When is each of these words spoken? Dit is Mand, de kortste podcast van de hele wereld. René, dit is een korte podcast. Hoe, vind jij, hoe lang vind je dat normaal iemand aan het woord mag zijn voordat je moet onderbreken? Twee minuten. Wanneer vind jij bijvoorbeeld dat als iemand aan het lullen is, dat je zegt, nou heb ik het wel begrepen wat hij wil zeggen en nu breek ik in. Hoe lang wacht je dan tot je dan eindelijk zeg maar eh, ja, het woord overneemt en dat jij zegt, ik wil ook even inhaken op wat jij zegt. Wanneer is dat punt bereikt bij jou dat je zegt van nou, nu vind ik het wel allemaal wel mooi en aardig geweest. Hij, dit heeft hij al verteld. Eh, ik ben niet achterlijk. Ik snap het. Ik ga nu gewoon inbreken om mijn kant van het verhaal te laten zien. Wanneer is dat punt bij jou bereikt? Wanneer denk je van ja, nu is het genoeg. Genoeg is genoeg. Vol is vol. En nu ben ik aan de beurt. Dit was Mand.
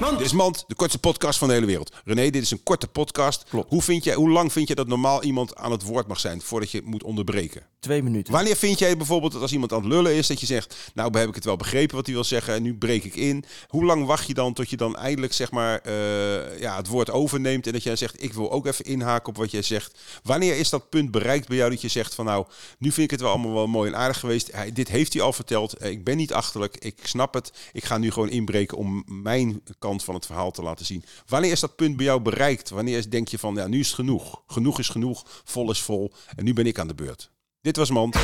Dit 0.00 0.20
is 0.20 0.32
Mand, 0.32 0.64
de 0.66 0.74
kortste 0.74 0.98
podcast 0.98 1.38
van 1.38 1.48
de 1.48 1.54
hele 1.54 1.66
wereld. 1.66 1.94
René, 2.04 2.30
dit 2.30 2.42
is 2.42 2.50
een 2.50 2.62
korte 2.62 2.88
podcast. 2.88 3.44
Hoe, 3.68 3.82
vind 3.82 4.04
jij, 4.04 4.14
hoe 4.14 4.30
lang 4.30 4.52
vind 4.52 4.68
je 4.68 4.74
dat 4.74 4.86
normaal 4.86 5.22
iemand 5.22 5.56
aan 5.56 5.70
het 5.70 5.82
woord 5.82 6.06
mag 6.06 6.20
zijn 6.20 6.40
voordat 6.40 6.70
je 6.70 6.82
moet 6.84 7.02
onderbreken? 7.02 7.62
Twee 7.80 8.02
minuten. 8.02 8.32
Wanneer 8.32 8.56
vind 8.56 8.78
jij 8.78 8.96
bijvoorbeeld 8.96 9.32
dat 9.32 9.42
als 9.42 9.52
iemand 9.52 9.72
aan 9.72 9.82
het 9.82 9.88
lullen 9.92 10.14
is, 10.14 10.26
dat 10.26 10.40
je 10.40 10.46
zegt, 10.46 10.90
nou 10.94 11.18
heb 11.18 11.28
ik 11.28 11.34
het 11.34 11.44
wel 11.44 11.56
begrepen 11.56 11.96
wat 11.96 12.06
hij 12.06 12.14
wil 12.14 12.24
zeggen 12.24 12.54
en 12.54 12.62
nu 12.62 12.74
breek 12.74 13.04
ik 13.04 13.14
in. 13.14 13.44
Hoe 13.68 13.84
lang 13.84 14.06
wacht 14.06 14.26
je 14.26 14.34
dan 14.34 14.52
tot 14.52 14.70
je 14.70 14.76
dan 14.76 14.96
eindelijk 14.96 15.32
zeg 15.32 15.50
maar 15.50 15.78
eh, 15.78 16.60
ja, 16.60 16.76
het 16.76 16.88
woord 16.88 17.10
overneemt 17.10 17.66
en 17.66 17.72
dat 17.72 17.82
jij 17.82 17.96
zegt, 17.96 18.22
ik 18.22 18.32
wil 18.32 18.52
ook 18.52 18.66
even 18.66 18.84
inhaken 18.84 19.28
op 19.28 19.36
wat 19.36 19.50
jij 19.50 19.62
zegt. 19.62 19.98
Wanneer 20.22 20.56
is 20.56 20.70
dat 20.70 20.88
punt 20.88 21.10
bereikt 21.10 21.48
bij 21.48 21.56
jou 21.56 21.70
dat 21.70 21.80
je 21.80 21.88
zegt 21.88 22.14
van 22.14 22.24
nou, 22.24 22.46
nu 22.78 22.92
vind 22.92 23.04
ik 23.04 23.10
het 23.10 23.20
wel 23.20 23.30
allemaal 23.30 23.54
wel 23.54 23.66
mooi 23.66 23.90
en 23.90 23.98
aardig 23.98 24.20
geweest. 24.20 24.52
Hij, 24.52 24.72
dit 24.72 24.88
heeft 24.88 25.12
hij 25.12 25.22
al 25.22 25.32
verteld. 25.32 25.72
Eh, 25.72 25.90
ik 25.90 26.04
ben 26.04 26.16
niet 26.16 26.32
achterlijk. 26.32 26.76
Ik 26.78 26.98
snap 27.02 27.34
het. 27.34 27.52
Ik 27.72 27.84
ga 27.84 27.98
nu 27.98 28.10
gewoon 28.10 28.30
inbreken 28.30 28.78
om 28.78 29.04
mijn 29.06 29.62
kant 29.78 29.85
van 30.04 30.14
het 30.14 30.26
verhaal 30.26 30.50
te 30.50 30.62
laten 30.62 30.86
zien. 30.86 31.04
Wanneer 31.26 31.50
is 31.50 31.60
dat 31.60 31.76
punt 31.76 31.96
bij 31.96 32.04
jou 32.06 32.20
bereikt? 32.20 32.70
Wanneer 32.70 33.10
denk 33.10 33.28
je 33.28 33.38
van 33.38 33.54
ja, 33.54 33.66
nu 33.66 33.78
is 33.78 33.86
het 33.86 33.94
genoeg. 33.94 34.42
Genoeg 34.46 34.78
is 34.78 34.88
genoeg. 34.88 35.24
Vol 35.44 35.70
is 35.70 35.80
vol. 35.80 36.12
En 36.36 36.44
nu 36.44 36.52
ben 36.52 36.66
ik 36.66 36.78
aan 36.78 36.88
de 36.88 36.94
beurt. 36.94 37.30
Dit 37.60 37.76
was 37.76 37.90
Mand. 37.90 38.16